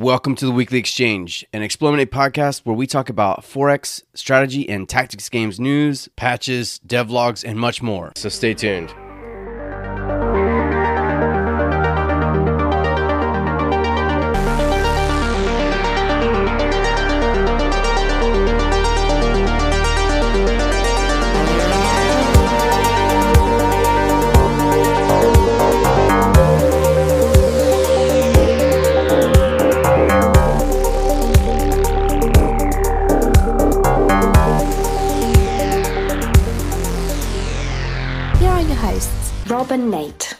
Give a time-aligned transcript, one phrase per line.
[0.00, 4.88] Welcome to the Weekly Exchange, an Explorminate podcast where we talk about 4X, strategy, and
[4.88, 8.12] tactics games news, patches, devlogs, and much more.
[8.16, 8.94] So stay tuned.
[38.40, 40.32] Here are your hosts, Rob and Nate.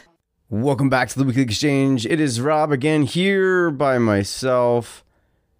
[0.49, 2.07] Welcome back to the Weekly Exchange.
[2.07, 5.05] It is Rob again here by myself,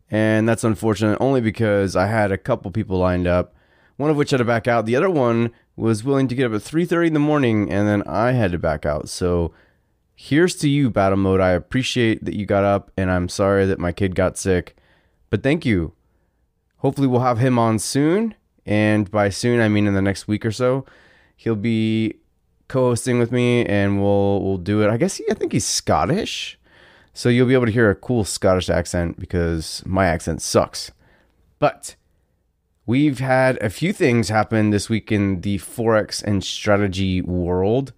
[0.09, 3.53] and that's unfortunate only because I had a couple people lined up,
[3.97, 4.87] one of which had to back out.
[4.87, 8.01] The other one was willing to get up at 3:30 in the morning, and then
[8.07, 9.07] I had to back out.
[9.07, 9.53] So
[10.15, 11.41] here's to you, Battle Mode.
[11.41, 14.75] I appreciate that you got up, and I'm sorry that my kid got sick,
[15.29, 15.93] but thank you.
[16.77, 18.33] Hopefully, we'll have him on soon,
[18.65, 20.87] and by soon I mean in the next week or so.
[21.35, 22.15] He'll be
[22.71, 24.89] co-hosting with me and we'll we'll do it.
[24.89, 26.57] I guess he, I think he's Scottish.
[27.13, 30.91] So you'll be able to hear a cool Scottish accent because my accent sucks.
[31.59, 31.95] But
[32.85, 37.91] we've had a few things happen this week in the 4X and strategy world.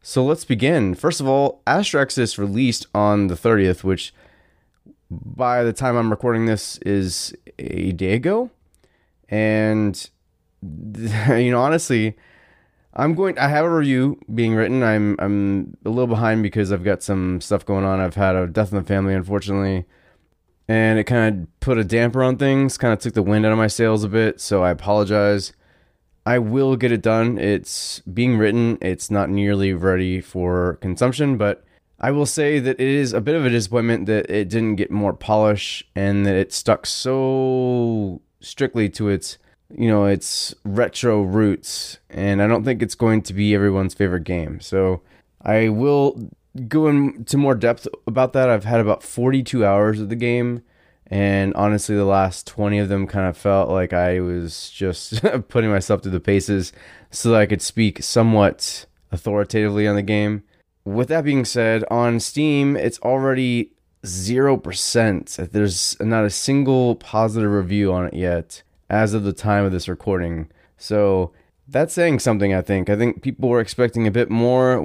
[0.00, 0.94] So let's begin.
[0.94, 4.14] First of all, Astra Exodus released on the 30th, which
[5.10, 8.50] by the time I'm recording this is a day ago.
[9.28, 10.08] And
[10.62, 12.16] you know, honestly,
[12.92, 13.38] I'm going.
[13.38, 14.82] I have a review being written.
[14.82, 18.00] I'm I'm a little behind because I've got some stuff going on.
[18.00, 19.86] I've had a death in the family, unfortunately,
[20.66, 22.76] and it kind of put a damper on things.
[22.76, 24.40] Kind of took the wind out of my sails a bit.
[24.40, 25.52] So I apologize.
[26.26, 27.38] I will get it done.
[27.38, 28.76] It's being written.
[28.80, 31.64] It's not nearly ready for consumption, but
[31.98, 34.90] I will say that it is a bit of a disappointment that it didn't get
[34.90, 39.38] more polish and that it stuck so strictly to its
[39.76, 44.24] you know, its retro roots, and I don't think it's going to be everyone's favorite
[44.24, 44.60] game.
[44.60, 45.02] So
[45.42, 46.30] I will
[46.68, 48.50] go into more depth about that.
[48.50, 50.62] I've had about 42 hours of the game,
[51.06, 55.70] and honestly, the last 20 of them kind of felt like I was just putting
[55.70, 56.72] myself through the paces
[57.10, 60.42] so that I could speak somewhat authoritatively on the game.
[60.84, 63.72] With that being said, on Steam, it's already
[64.04, 65.50] 0%.
[65.50, 69.88] There's not a single positive review on it yet as of the time of this
[69.88, 70.50] recording.
[70.76, 71.32] So
[71.68, 72.90] that's saying something, I think.
[72.90, 74.82] I think people were expecting a bit more.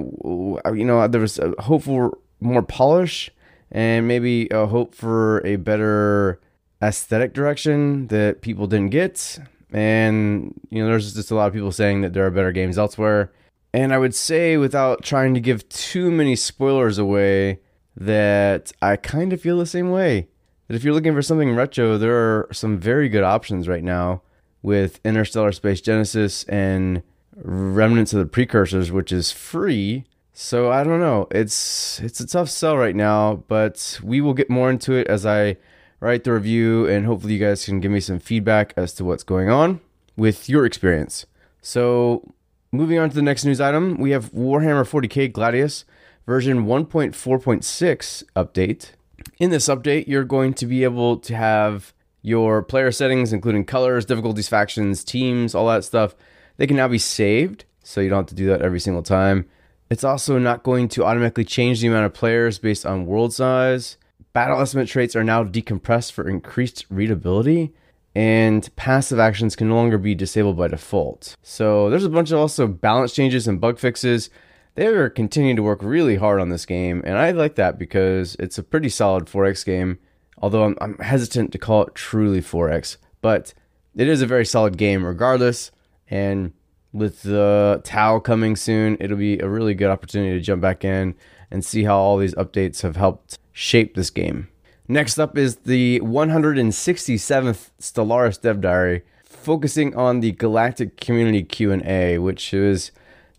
[0.64, 3.30] Uh, you know, there was a hope for more polish
[3.70, 6.40] and maybe a hope for a better
[6.80, 9.38] aesthetic direction that people didn't get.
[9.72, 12.78] And, you know, there's just a lot of people saying that there are better games
[12.78, 13.32] elsewhere.
[13.74, 17.60] And I would say, without trying to give too many spoilers away,
[17.96, 20.28] that I kind of feel the same way
[20.66, 24.22] that if you're looking for something retro, there are some very good options right now
[24.62, 27.02] with Interstellar Space Genesis and
[27.36, 30.04] Remnants of the Precursors, which is free.
[30.32, 31.28] So I don't know.
[31.30, 35.24] It's it's a tough sell right now, but we will get more into it as
[35.24, 35.56] I
[36.00, 39.22] write the review and hopefully you guys can give me some feedback as to what's
[39.22, 39.80] going on
[40.16, 41.26] with your experience.
[41.62, 42.34] So
[42.70, 45.84] moving on to the next news item, we have Warhammer 40k Gladius
[46.26, 48.90] version 1.4.6 update
[49.38, 51.92] in this update, you're going to be able to have
[52.22, 56.14] your player settings, including colors, difficulties, factions, teams, all that stuff.
[56.56, 59.46] They can now be saved, so you don't have to do that every single time.
[59.90, 63.98] It's also not going to automatically change the amount of players based on world size.
[64.32, 67.72] Battle estimate traits are now decompressed for increased readability,
[68.14, 71.36] and passive actions can no longer be disabled by default.
[71.42, 74.30] So there's a bunch of also balance changes and bug fixes
[74.76, 78.58] they're continuing to work really hard on this game, and I like that because it's
[78.58, 79.98] a pretty solid 4X game.
[80.38, 83.54] Although I'm, I'm hesitant to call it truly 4X, but
[83.96, 85.72] it is a very solid game regardless.
[86.08, 86.52] And
[86.92, 91.14] with the Tau coming soon, it'll be a really good opportunity to jump back in
[91.50, 94.48] and see how all these updates have helped shape this game.
[94.88, 102.52] Next up is the 167th Stellaris Dev Diary, focusing on the Galactic Community Q&A, which
[102.52, 102.92] is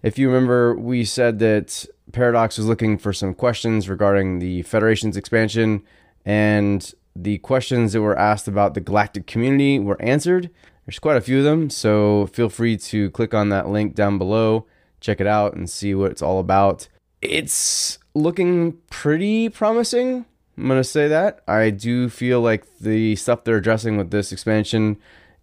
[0.07, 5.18] if you remember, we said that Paradox was looking for some questions regarding the Federation's
[5.18, 5.83] expansion,
[6.25, 10.50] and the questions that were asked about the galactic community were answered.
[10.86, 14.18] There's quite a few of them, so feel free to click on that link down
[14.18, 14.65] below,
[15.01, 16.88] check it out, and see what it's all about.
[17.21, 20.25] It's looking pretty promising.
[20.57, 21.42] I'm going to say that.
[21.50, 24.98] I do feel like the stuff they're addressing with this expansion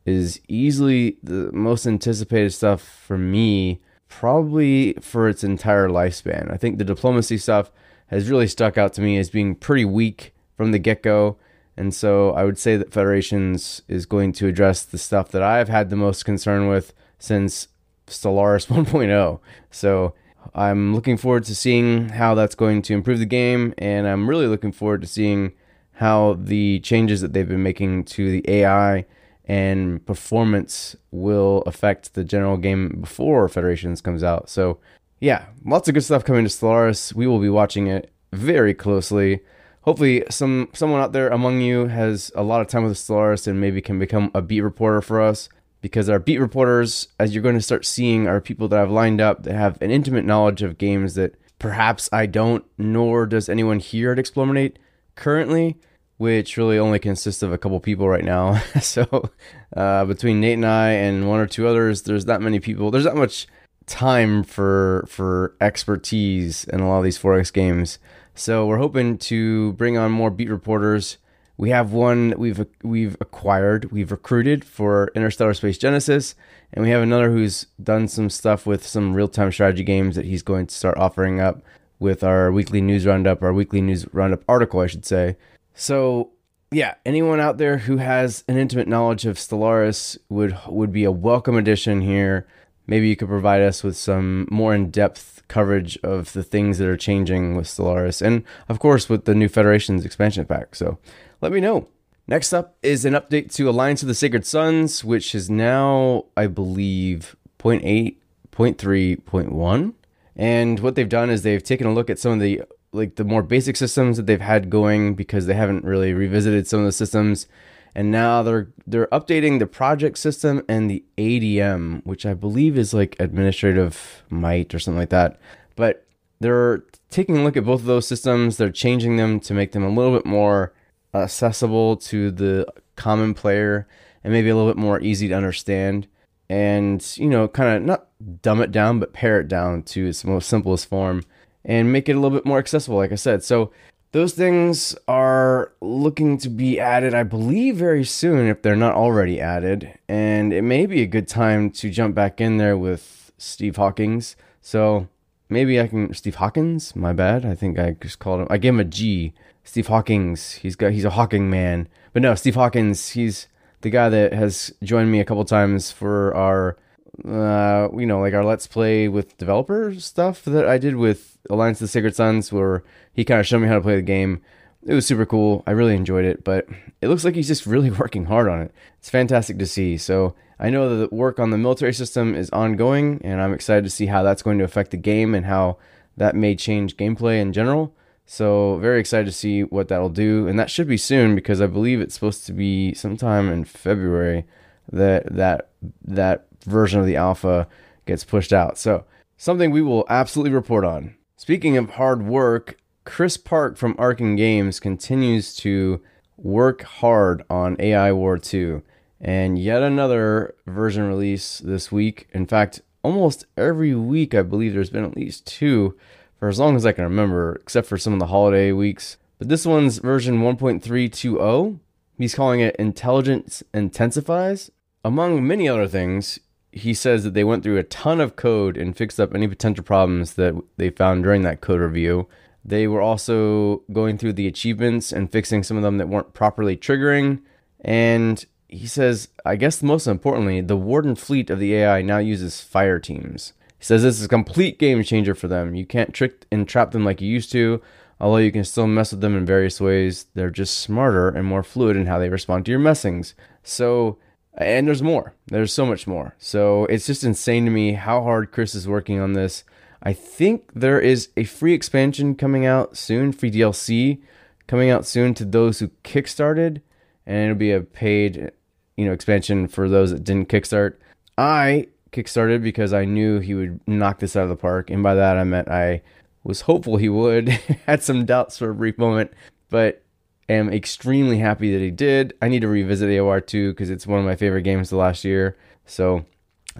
[0.06, 3.82] is easily the most anticipated stuff for me
[4.18, 6.48] probably for its entire lifespan.
[6.48, 7.72] I think the diplomacy stuff
[8.06, 11.36] has really stuck out to me as being pretty weak from the get go.
[11.76, 15.68] And so I would say that Federations is going to address the stuff that I've
[15.68, 17.66] had the most concern with since
[18.06, 19.40] Stellaris 1.0.
[19.72, 20.14] So
[20.54, 24.46] I'm looking forward to seeing how that's going to improve the game, and I'm really
[24.46, 25.52] looking forward to seeing
[25.94, 29.06] how the changes that they've been making to the AI
[29.46, 34.48] and performance will affect the general game before Federations comes out.
[34.48, 34.78] So,
[35.20, 37.14] yeah, lots of good stuff coming to Stellaris.
[37.14, 39.40] We will be watching it very closely.
[39.82, 43.60] Hopefully, some someone out there among you has a lot of time with Stellaris and
[43.60, 45.48] maybe can become a beat reporter for us
[45.82, 49.20] because our beat reporters, as you're going to start seeing, are people that I've lined
[49.20, 53.78] up that have an intimate knowledge of games that perhaps I don't, nor does anyone
[53.78, 54.76] here at Explorminate
[55.14, 55.76] currently,
[56.24, 58.60] which really only consists of a couple people right now.
[58.80, 59.30] so
[59.76, 62.90] uh, between Nate and I and one or two others, there's that many people.
[62.90, 63.46] There's that much
[63.86, 67.98] time for for expertise in a lot of these 4X games.
[68.34, 71.18] So we're hoping to bring on more beat reporters
[71.56, 76.34] we have one we've we've acquired, we've recruited for Interstellar Space Genesis,
[76.72, 80.42] and we have another who's done some stuff with some real-time strategy games that he's
[80.42, 81.62] going to start offering up
[82.00, 85.36] with our weekly news roundup, our weekly news roundup article, I should say.
[85.74, 86.30] So,
[86.70, 91.12] yeah, anyone out there who has an intimate knowledge of Stellaris would would be a
[91.12, 92.46] welcome addition here.
[92.86, 96.96] Maybe you could provide us with some more in-depth coverage of the things that are
[96.96, 100.74] changing with Stellaris, and of course with the new Federation's expansion pack.
[100.74, 100.98] So
[101.40, 101.88] let me know.
[102.26, 106.46] Next up is an update to Alliance of the Sacred Suns, which is now, I
[106.46, 108.16] believe, 0.8,
[108.50, 109.94] 0.3, 0.1.
[110.36, 112.62] And what they've done is they've taken a look at some of the
[112.94, 116.80] like the more basic systems that they've had going because they haven't really revisited some
[116.80, 117.46] of the systems.
[117.94, 122.94] And now they're they're updating the project system and the ADM, which I believe is
[122.94, 125.38] like administrative might or something like that.
[125.76, 126.06] But
[126.40, 128.56] they're taking a look at both of those systems.
[128.56, 130.72] They're changing them to make them a little bit more
[131.14, 133.86] accessible to the common player
[134.22, 136.08] and maybe a little bit more easy to understand
[136.48, 138.08] and you know kind of not
[138.42, 141.22] dumb it down but pare it down to its most simplest form
[141.64, 143.70] and make it a little bit more accessible like i said so
[144.12, 149.40] those things are looking to be added i believe very soon if they're not already
[149.40, 153.76] added and it may be a good time to jump back in there with steve
[153.76, 155.08] hawkins so
[155.48, 158.74] maybe i can steve hawkins my bad i think i just called him i gave
[158.74, 159.32] him a g
[159.64, 160.52] Steve Hawkins.
[160.52, 161.88] He's got he's a Hawking man.
[162.12, 163.10] But no, Steve Hawkins.
[163.10, 163.48] He's
[163.80, 166.76] the guy that has joined me a couple times for our
[167.24, 171.78] uh, you know, like our let's play with developer stuff that I did with Alliance
[171.78, 172.82] of the Sacred Suns, where
[173.12, 174.42] he kind of showed me how to play the game.
[174.86, 175.62] It was super cool.
[175.66, 176.66] I really enjoyed it, but
[177.00, 178.72] it looks like he's just really working hard on it.
[178.98, 179.96] It's fantastic to see.
[179.96, 183.84] So I know that the work on the military system is ongoing, and I'm excited
[183.84, 185.78] to see how that's going to affect the game and how
[186.16, 187.94] that may change gameplay in general.
[188.26, 191.66] So very excited to see what that'll do, and that should be soon because I
[191.66, 194.46] believe it's supposed to be sometime in February
[194.90, 195.70] that that
[196.04, 197.66] that version of the alpha
[198.06, 198.78] gets pushed out.
[198.78, 199.04] So
[199.36, 201.14] something we will absolutely report on.
[201.36, 206.00] Speaking of hard work, Chris Park from Arcen Games continues to
[206.36, 208.82] work hard on AI War 2
[209.20, 212.28] and yet another version release this week.
[212.32, 215.96] In fact, almost every week I believe there's been at least two
[216.38, 219.16] for as long as I can remember, except for some of the holiday weeks.
[219.38, 221.78] But this one's version 1.320.
[222.18, 224.70] He's calling it Intelligence Intensifies.
[225.04, 226.38] Among many other things,
[226.74, 229.84] he says that they went through a ton of code and fixed up any potential
[229.84, 232.26] problems that they found during that code review.
[232.64, 236.76] They were also going through the achievements and fixing some of them that weren't properly
[236.76, 237.42] triggering.
[237.80, 242.60] And he says, I guess most importantly, the Warden fleet of the AI now uses
[242.60, 243.52] fire teams.
[243.78, 245.76] He says this is a complete game changer for them.
[245.76, 247.80] You can't trick and trap them like you used to,
[248.18, 250.26] although you can still mess with them in various ways.
[250.34, 253.34] They're just smarter and more fluid in how they respond to your messings.
[253.62, 254.18] So,
[254.56, 255.34] and there's more.
[255.46, 256.34] There's so much more.
[256.38, 259.64] So it's just insane to me how hard Chris is working on this.
[260.02, 264.20] I think there is a free expansion coming out soon, free DLC
[264.66, 266.80] coming out soon to those who kickstarted,
[267.26, 268.52] and it'll be a paid,
[268.96, 270.96] you know, expansion for those that didn't kickstart.
[271.36, 274.90] I kickstarted because I knew he would knock this out of the park.
[274.90, 276.02] And by that, I meant I
[276.44, 277.48] was hopeful he would.
[277.86, 279.32] Had some doubts for a brief moment,
[279.68, 280.03] but
[280.48, 282.34] am extremely happy that he did.
[282.42, 284.96] I need to revisit AI War 2 because it's one of my favorite games the
[284.96, 285.56] last year.
[285.86, 286.24] So,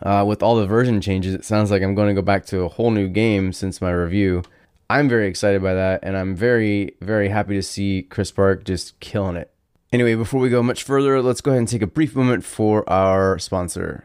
[0.02, 2.62] uh, with all the version changes, it sounds like I'm going to go back to
[2.62, 4.42] a whole new game since my review.
[4.90, 8.99] I'm very excited by that, and I'm very, very happy to see Chris Park just
[9.00, 9.50] killing it.
[9.92, 12.88] Anyway, before we go much further, let's go ahead and take a brief moment for
[12.90, 14.04] our sponsor.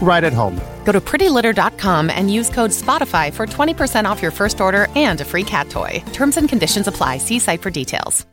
[0.00, 0.60] right at home.
[0.84, 5.24] Go to prettylitter.com and use code SPOTIFY for 20% off your first order and a
[5.24, 6.02] free cat toy.
[6.12, 7.18] Terms and conditions apply.
[7.18, 8.26] See site for details.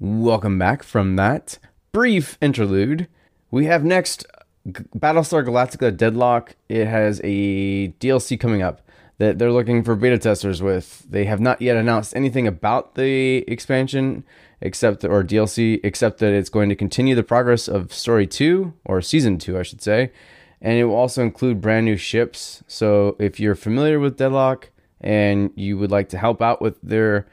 [0.00, 1.58] Welcome back from that
[1.90, 3.08] brief interlude.
[3.50, 4.24] We have next
[4.66, 6.54] Battlestar Galactica Deadlock.
[6.68, 8.82] It has a DLC coming up
[9.18, 11.04] that they're looking for beta testers with.
[11.10, 14.24] They have not yet announced anything about the expansion
[14.60, 19.02] except or DLC except that it's going to continue the progress of story 2 or
[19.02, 20.12] season 2 I should say.
[20.60, 22.62] And it will also include brand new ships.
[22.66, 27.26] So if you're familiar with Deadlock and you would like to help out with their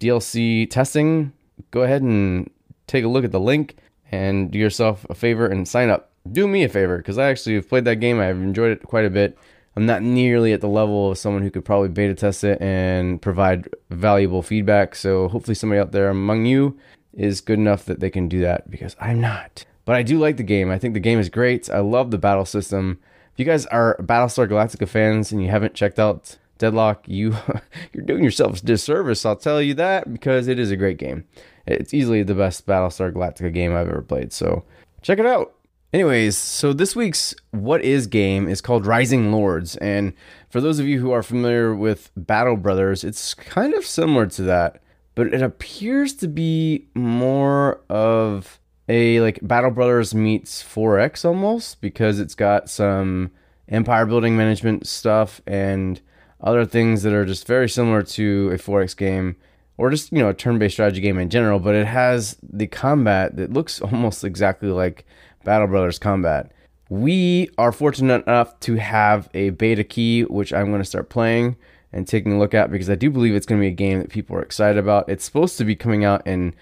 [0.00, 1.32] DLC testing,
[1.70, 2.50] go ahead and
[2.86, 3.76] take a look at the link
[4.10, 6.10] and do yourself a favor and sign up.
[6.30, 8.20] Do me a favor because I actually have played that game.
[8.20, 9.38] I've enjoyed it quite a bit.
[9.74, 13.22] I'm not nearly at the level of someone who could probably beta test it and
[13.22, 14.94] provide valuable feedback.
[14.94, 16.78] So hopefully somebody out there among you
[17.14, 19.64] is good enough that they can do that because I'm not.
[19.84, 20.70] But I do like the game.
[20.70, 21.68] I think the game is great.
[21.70, 23.00] I love the battle system.
[23.32, 27.36] If you guys are Battlestar Galactica fans and you haven't checked out Deadlock, you
[27.92, 29.26] you're doing yourself a disservice.
[29.26, 31.24] I'll tell you that because it is a great game.
[31.66, 34.32] It's easily the best Battlestar Galactica game I've ever played.
[34.32, 34.64] So
[35.00, 35.54] check it out.
[35.92, 39.76] Anyways, so this week's What Is game is called Rising Lords.
[39.76, 40.14] And
[40.48, 44.42] for those of you who are familiar with Battle Brothers, it's kind of similar to
[44.44, 44.80] that,
[45.14, 48.58] but it appears to be more of
[48.92, 53.30] a like Battle Brothers meets 4X almost because it's got some
[53.68, 56.00] empire building management stuff and
[56.42, 59.36] other things that are just very similar to a 4X game
[59.78, 63.36] or just, you know, a turn-based strategy game in general, but it has the combat
[63.36, 65.06] that looks almost exactly like
[65.42, 66.52] Battle Brothers combat.
[66.90, 71.56] We are fortunate enough to have a beta key, which I'm going to start playing
[71.94, 74.00] and taking a look at because I do believe it's going to be a game
[74.00, 75.08] that people are excited about.
[75.08, 76.54] It's supposed to be coming out in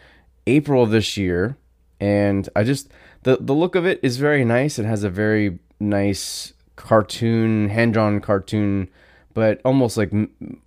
[0.46, 1.56] April of this year,
[2.00, 2.90] and I just
[3.22, 4.78] the the look of it is very nice.
[4.78, 8.88] It has a very nice cartoon, hand drawn cartoon,
[9.34, 10.10] but almost like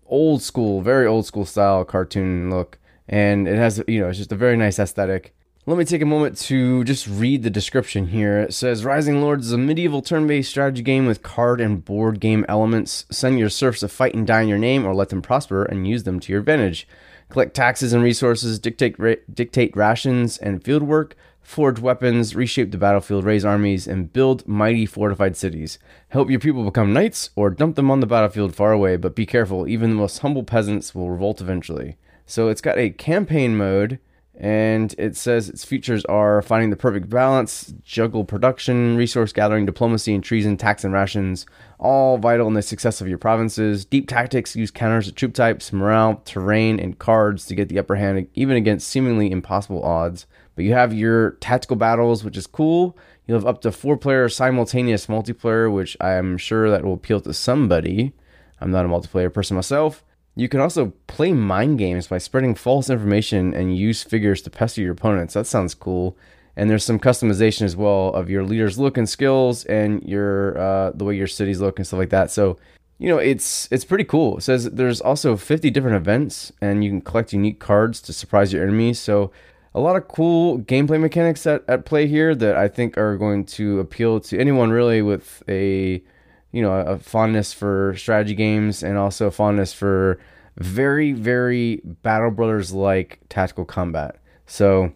[0.05, 2.77] old school, very old school style cartoon look.
[3.09, 5.33] And it has you know it's just a very nice aesthetic.
[5.65, 8.41] Let me take a moment to just read the description here.
[8.41, 12.19] It says Rising Lords is a medieval turn based strategy game with card and board
[12.19, 13.05] game elements.
[13.09, 15.87] Send your serfs to fight and die in your name, or let them prosper and
[15.87, 16.85] use them to your advantage.
[17.33, 22.77] Collect taxes and resources, dictate, ra- dictate rations and field work, forge weapons, reshape the
[22.77, 25.79] battlefield, raise armies, and build mighty fortified cities.
[26.09, 29.25] Help your people become knights, or dump them on the battlefield far away, but be
[29.25, 31.97] careful, even the most humble peasants will revolt eventually.
[32.27, 33.97] So it's got a campaign mode
[34.35, 40.13] and it says its features are finding the perfect balance, juggle production, resource gathering, diplomacy,
[40.13, 41.45] and treason, tax and rations,
[41.77, 43.85] all vital in the success of your provinces.
[43.85, 47.95] Deep tactics use counters to troop types, morale, terrain, and cards to get the upper
[47.95, 50.25] hand, even against seemingly impossible odds.
[50.55, 52.97] But you have your tactical battles, which is cool.
[53.27, 57.21] You have up to four player simultaneous multiplayer, which I am sure that will appeal
[57.21, 58.13] to somebody.
[58.59, 60.03] I'm not a multiplayer person myself.
[60.35, 64.81] You can also play mind games by spreading false information and use figures to pester
[64.81, 65.35] your opponents.
[65.35, 66.17] That sounds cool.
[66.55, 70.91] And there's some customization as well of your leader's look and skills and your uh,
[70.93, 72.31] the way your cities look and stuff like that.
[72.31, 72.57] So,
[72.97, 74.37] you know, it's it's pretty cool.
[74.37, 78.53] It says there's also 50 different events and you can collect unique cards to surprise
[78.53, 78.99] your enemies.
[78.99, 79.31] So,
[79.75, 83.45] a lot of cool gameplay mechanics at, at play here that I think are going
[83.45, 86.03] to appeal to anyone really with a
[86.53, 90.19] you know a fondness for strategy games and also a fondness for
[90.57, 94.15] very very battle brothers like tactical combat.
[94.45, 94.93] So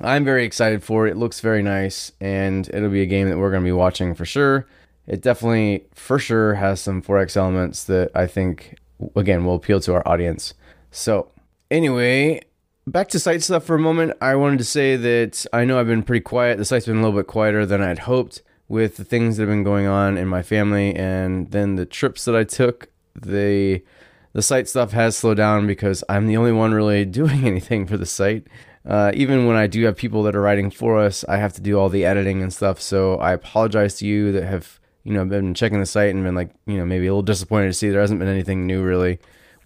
[0.00, 1.12] i'm very excited for it.
[1.12, 4.14] It looks very nice and it'll be a game that we're going to be watching
[4.14, 4.68] for sure.
[5.06, 8.76] It definitely for sure has some 4x elements that i think
[9.16, 10.54] again will appeal to our audience.
[10.90, 11.32] So
[11.70, 12.42] anyway
[12.86, 14.12] back to site stuff for a moment.
[14.20, 16.58] I wanted to say that i know i've been pretty quiet.
[16.58, 19.50] The site's been a little bit quieter than i'd hoped with the things that have
[19.50, 23.82] been going on in my family and then the trips that I took, the
[24.34, 27.96] the site stuff has slowed down because I'm the only one really doing anything for
[27.96, 28.46] the site.
[28.86, 31.60] Uh, even when I do have people that are writing for us, I have to
[31.60, 32.80] do all the editing and stuff.
[32.80, 36.34] So I apologize to you that have you know been checking the site and been
[36.34, 39.18] like you know maybe a little disappointed to see there hasn't been anything new really.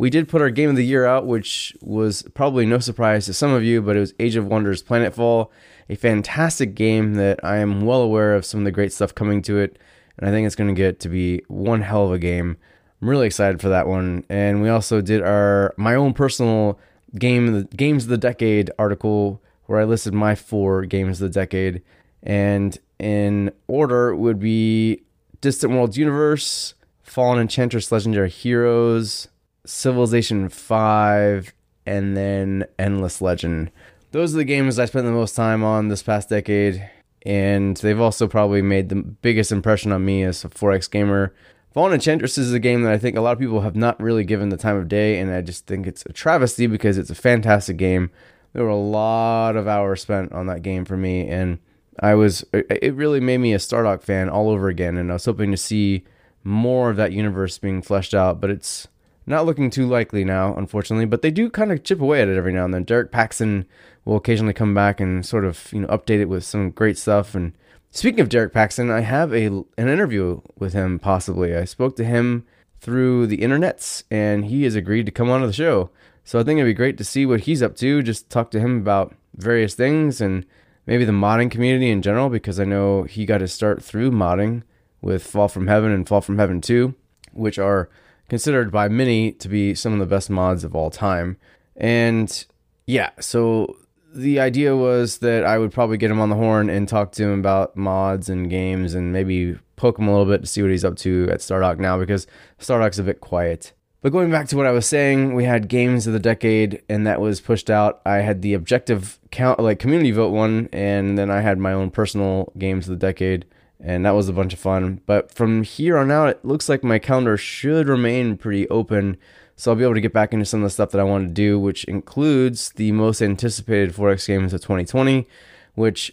[0.02, 3.32] We did put our game of the year out, which was probably no surprise to
[3.32, 5.48] some of you, but it was Age of Wonders Planetfall
[5.88, 9.42] a fantastic game that I am well aware of some of the great stuff coming
[9.42, 9.78] to it,
[10.18, 12.56] and I think it's going to get to be one hell of a game.
[13.00, 14.24] I'm really excited for that one.
[14.28, 16.80] And we also did our my own personal
[17.16, 21.40] game the games of the decade article where I listed my four games of the
[21.40, 21.80] decade,
[22.24, 25.04] and in order would be
[25.40, 29.28] Distant Worlds Universe, Fallen Enchantress Legendary Heroes,
[29.66, 31.54] Civilization 5,
[31.86, 33.70] and then Endless Legend.
[34.10, 36.88] Those are the games I spent the most time on this past decade,
[37.24, 41.34] and they've also probably made the biggest impression on me as a 4X gamer.
[41.72, 44.24] Fallen Enchantress is a game that I think a lot of people have not really
[44.24, 47.14] given the time of day, and I just think it's a travesty because it's a
[47.14, 48.10] fantastic game.
[48.52, 51.58] There were a lot of hours spent on that game for me, and
[52.00, 55.24] I was it really made me a Stardock fan all over again, and I was
[55.24, 56.04] hoping to see
[56.44, 58.88] more of that universe being fleshed out, but it's
[59.26, 61.06] not looking too likely now, unfortunately.
[61.06, 62.84] But they do kind of chip away at it every now and then.
[62.84, 63.66] Derek Paxton
[64.04, 67.34] will occasionally come back and sort of you know update it with some great stuff
[67.34, 67.52] and
[67.94, 71.54] Speaking of Derek Paxton, I have a an interview with him possibly.
[71.54, 72.46] I spoke to him
[72.80, 75.90] through the internets and he has agreed to come on to the show.
[76.24, 78.60] So I think it'd be great to see what he's up to, just talk to
[78.60, 80.46] him about various things and
[80.86, 84.62] maybe the modding community in general because I know he got his start through modding
[85.02, 86.94] with Fall from Heaven and Fall from Heaven 2,
[87.34, 87.90] which are
[88.28, 91.36] considered by many to be some of the best mods of all time.
[91.76, 92.44] And
[92.86, 93.76] yeah, so
[94.14, 97.24] the idea was that I would probably get him on the horn and talk to
[97.24, 100.70] him about mods and games and maybe poke him a little bit to see what
[100.70, 102.26] he's up to at Stardock now because
[102.58, 103.72] Stardock's a bit quiet.
[104.00, 107.06] But going back to what I was saying, we had games of the decade and
[107.06, 108.02] that was pushed out.
[108.04, 111.90] I had the objective count like community vote one and then I had my own
[111.90, 113.46] personal games of the decade
[113.82, 115.02] and that was a bunch of fun.
[115.04, 119.18] But from here on out it looks like my calendar should remain pretty open
[119.56, 121.28] so I'll be able to get back into some of the stuff that I want
[121.28, 125.28] to do, which includes the most anticipated 4X games of 2020,
[125.74, 126.12] which,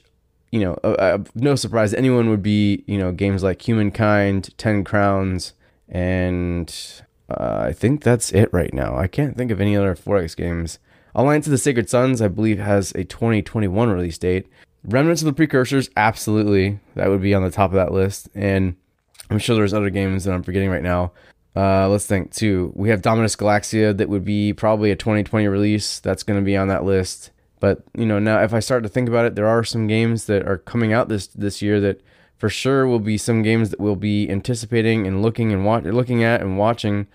[0.51, 4.83] you know, uh, uh, no surprise, anyone would be, you know, games like Humankind, 10
[4.83, 5.53] Crowns,
[5.87, 8.95] and uh, I think that's it right now.
[8.95, 10.77] I can't think of any other 4X games.
[11.15, 14.47] Alliance of the Sacred Suns, I believe, has a 2021 release date.
[14.89, 16.79] Remnants of the Precursors, absolutely.
[16.95, 18.27] That would be on the top of that list.
[18.33, 18.75] And
[19.29, 21.11] I'm sure there's other games that I'm forgetting right now.
[21.55, 22.71] Uh, let's think too.
[22.75, 25.99] We have Dominus Galaxia that would be probably a 2020 release.
[25.99, 27.31] That's going to be on that list.
[27.59, 30.25] But you know, now if I start to think about it, there are some games
[30.25, 32.01] that are coming out this this year that
[32.37, 36.23] for sure will be some games that we'll be anticipating and looking and watch, looking
[36.23, 37.07] at and watching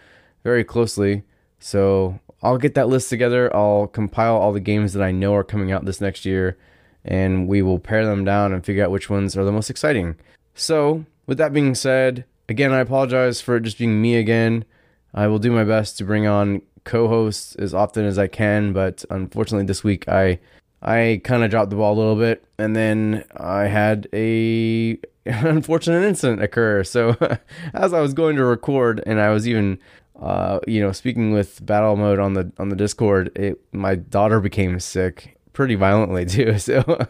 [0.42, 1.22] very closely.
[1.58, 3.54] So I'll get that list together.
[3.56, 6.58] I'll compile all the games that I know are coming out this next year,
[7.04, 10.16] and we will pare them down and figure out which ones are the most exciting.
[10.54, 14.64] So with that being said, again, I apologize for it just being me again.
[15.12, 19.04] I will do my best to bring on co-hosts as often as I can, but
[19.10, 20.38] unfortunately this week I
[20.82, 26.04] I kind of dropped the ball a little bit, and then I had a unfortunate
[26.04, 26.84] incident occur.
[26.84, 27.16] So
[27.74, 29.78] as I was going to record, and I was even
[30.20, 34.40] uh, you know speaking with battle mode on the on the Discord, it my daughter
[34.40, 36.58] became sick pretty violently too.
[36.58, 37.06] So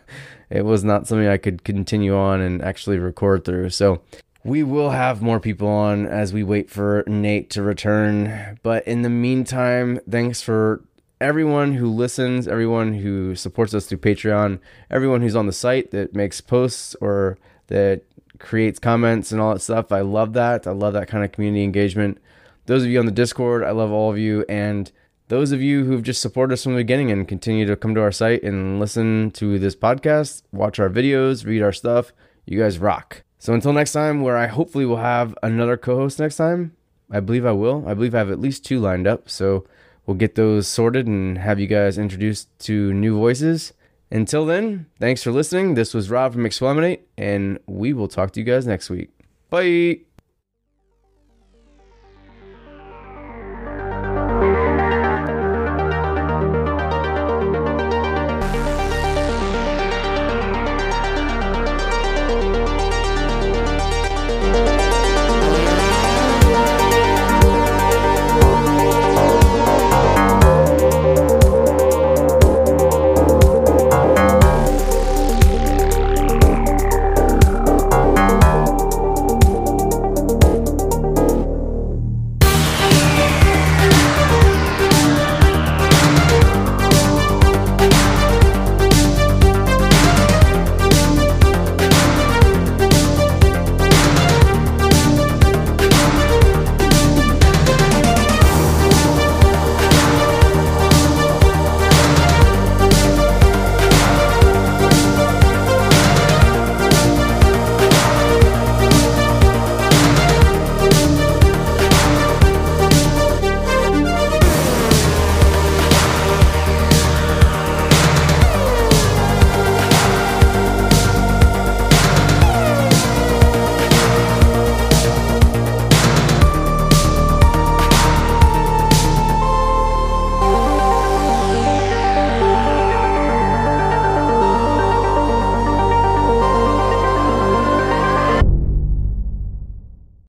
[0.51, 3.71] it was not something I could continue on and actually record through.
[3.71, 4.03] So
[4.45, 8.59] we will have more people on as we wait for Nate to return.
[8.63, 10.85] But in the meantime, thanks for
[11.21, 16.15] everyone who listens, everyone who supports us through Patreon, everyone who's on the site that
[16.15, 18.03] makes posts or that
[18.39, 19.91] creates comments and all that stuff.
[19.91, 20.67] I love that.
[20.67, 22.19] I love that kind of community engagement.
[22.67, 24.45] Those of you on the Discord, I love all of you.
[24.49, 24.91] And
[25.35, 28.01] those of you who've just supported us from the beginning and continue to come to
[28.01, 32.13] our site and listen to this podcast, watch our videos, read our stuff,
[32.47, 33.25] you guys rock.
[33.41, 36.77] So until next time, where I hopefully will have another co host next time,
[37.11, 37.83] I believe I will.
[37.85, 39.29] I believe I have at least two lined up.
[39.29, 39.67] So
[40.07, 43.73] we'll get those sorted and have you guys introduced to new voices.
[44.13, 45.75] Until then, thanks for listening.
[45.75, 49.11] This was Rob from Explorminate, and we will talk to you guys next week.
[49.51, 50.14] Bye.